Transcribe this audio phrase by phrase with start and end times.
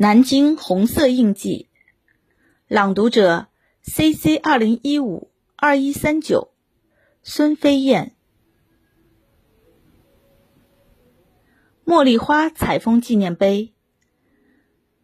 [0.00, 1.66] 南京红色印记，
[2.68, 3.48] 朗读者
[3.82, 6.52] ：C C 二零一五二一三九，
[7.24, 8.14] 孙飞燕。
[11.84, 13.74] 茉莉花采风纪念碑。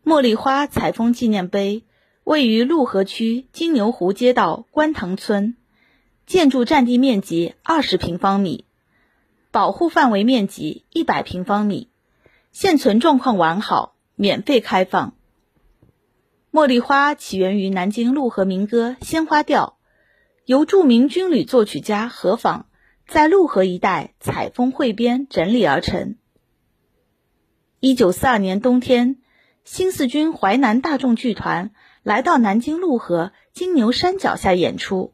[0.04, 1.84] 茉莉花采风纪念碑
[2.22, 5.56] 位于陆河区金牛湖街道观塘村，
[6.24, 8.64] 建筑占地面积二十平方米，
[9.50, 11.90] 保护范围面积一百平方米，
[12.52, 13.93] 现存状况完好。
[14.16, 15.16] 免费开放。
[16.52, 19.78] 茉莉花起源于南京陆河民歌《鲜花调》，
[20.44, 22.66] 由著名军旅作曲家何昉
[23.08, 26.16] 在陆河一带采风汇编整理而成。
[27.80, 29.16] 一九四二年冬天，
[29.64, 35.12] 新四军淮南大众剧团来到南京陆河金牛山脚下演出。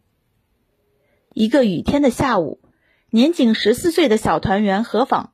[1.33, 2.61] 一个雨天的下午，
[3.09, 5.31] 年仅十四岁的小团员何昉，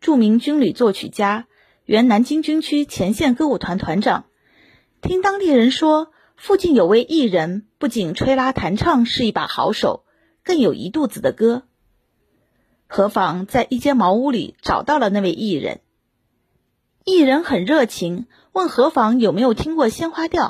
[0.00, 1.46] 著名军旅作曲家。
[1.84, 4.26] 原南京军区前线歌舞团团长，
[5.00, 10.04] 听当地人说，附近有位艺人，不仅吹拉弹唱是一把好手，
[10.44, 11.64] 更有一肚子的歌。
[12.86, 15.80] 何妨在一间茅屋里找到了那位艺人，
[17.04, 20.44] 艺人很热情，问何妨有没有听过《鲜花调》。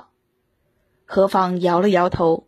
[1.05, 2.47] 何妨摇了摇头。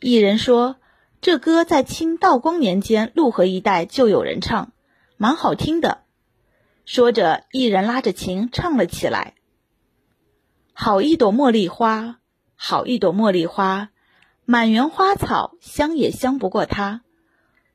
[0.00, 0.76] 艺人说，
[1.20, 4.72] 这歌在清道光年间陆河一带就有人唱，
[5.16, 6.01] 蛮好听的。
[6.84, 9.34] 说着，一人拉着琴唱了起来
[10.74, 12.18] ：“好一朵茉莉花，
[12.56, 13.90] 好一朵茉莉花，
[14.44, 17.02] 满园花草香也香不过它。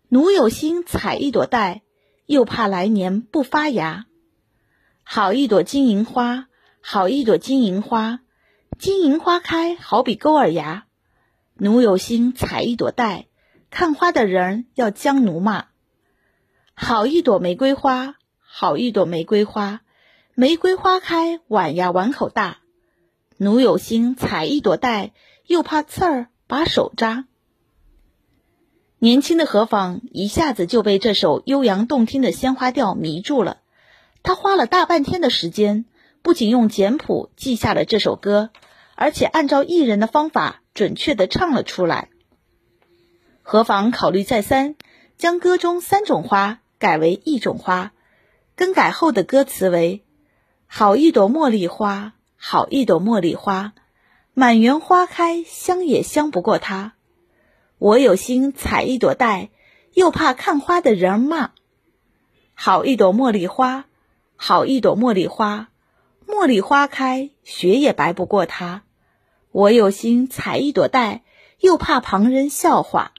[0.10, 1.84] 奴有心采一朵戴，
[2.26, 4.08] 又怕来年不发芽。
[5.04, 6.48] 好一朵金银花，
[6.82, 8.20] 好一朵金银花，
[8.78, 10.86] 金银花开好比钩儿牙。
[11.56, 13.28] 奴有心采一朵戴，
[13.70, 15.68] 看花的人要将奴骂。
[16.74, 18.16] 好一朵玫瑰花。”
[18.60, 19.82] 好一朵玫瑰花，
[20.34, 22.58] 玫瑰花开碗呀碗口大。
[23.38, 25.14] 奴有心采一朵戴，
[25.46, 27.26] 又怕刺儿把手扎。
[28.98, 33.60] 年轻的何妨一下子就被这首悠扬动听的鲜花调迷住了。
[34.24, 35.86] 他花了大半天的时间，
[36.24, 38.50] 不仅用简谱记下了这首歌，
[38.96, 42.10] 而且按照艺人的方法准确的唱了出来。
[43.44, 44.76] 何妨考虑再三，
[45.16, 47.92] 将歌中三种花改为一种花。
[48.58, 50.04] 更改后的歌词为
[50.66, 53.74] ：“好一朵茉莉花，好一朵茉莉花，
[54.34, 56.94] 满园花开香也香不过它。
[57.78, 59.52] 我有心采一朵戴，
[59.94, 61.52] 又怕看花的人骂。
[62.56, 63.86] 好一朵茉莉花，
[64.36, 65.70] 好一朵茉莉花，
[66.26, 68.82] 茉莉花开雪也白不过它。
[69.52, 71.24] 我有心采一朵戴，
[71.60, 73.12] 又怕旁人笑话。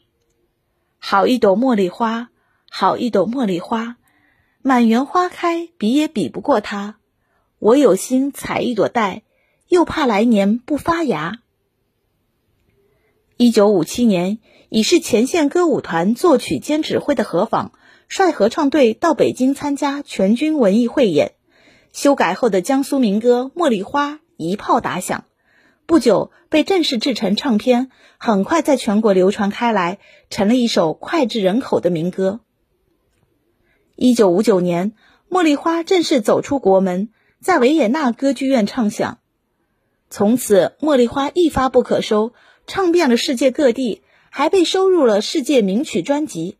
[0.98, 2.30] 好一朵茉莉花，
[2.68, 3.94] 好一朵茉莉花。”
[4.60, 6.96] 满园花开，比也比不过它。
[7.60, 9.22] 我有心采一朵戴，
[9.68, 11.38] 又怕来年不发芽。
[13.36, 14.38] 一九五七年，
[14.68, 17.70] 已是前线歌舞团作曲兼指挥的何昉，
[18.08, 21.34] 率合唱队到北京参加全军文艺汇演。
[21.92, 25.24] 修改后的江苏民歌《茉莉花》一炮打响，
[25.86, 29.98] 不久被正式制成唱片，很快在全国流传开来，
[30.30, 32.40] 成了一首脍炙人口的民歌。
[34.00, 34.92] 一九五九年，
[35.28, 37.08] 《茉莉花》正式走出国门，
[37.40, 39.18] 在维也纳歌剧院唱响。
[40.08, 42.32] 从此，《茉莉花》一发不可收，
[42.68, 46.58] 唱遍了世界各地，还被收入了世界名曲专辑。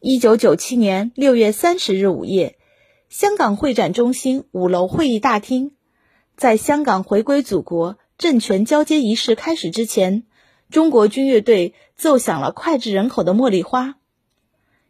[0.00, 2.58] 一九九七年六月三十日午夜，
[3.08, 5.72] 香港会展中心五楼会议大厅，
[6.36, 10.24] 在香港回归祖国、政权交接仪式开始之前，
[10.68, 13.86] 中国军乐队奏响了脍炙人口的《茉莉花》。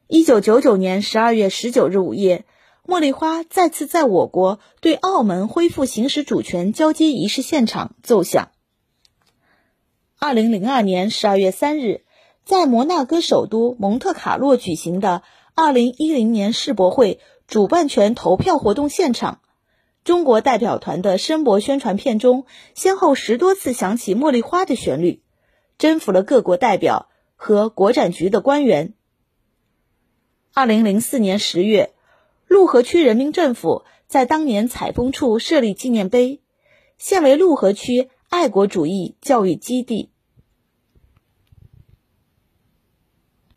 [0.09, 2.45] 一九九九年十二月十九日午夜，
[2.87, 8.51] 茉莉花再次在我国对澳门恢复行使主权交接仪式现场奏响。
[10.21, 12.05] 二零零二年十二月三日，
[12.45, 15.25] 在摩纳哥首都蒙特卡洛举行的
[15.57, 17.19] 二零一零年世博会
[17.49, 19.41] 主办权投票活动现场，
[20.05, 25.25] 中国代表团的声博宣传片中，先后十多次响起《茉莉花》的旋律，
[25.79, 28.93] 征服了各国代表和国展局的官员。
[30.59, 31.93] 二零零四年十月，
[32.47, 36.41] 陆河区人民政府在当年采风处设立纪念碑，
[36.97, 40.09] 现为陆河区爱国主义教育基地。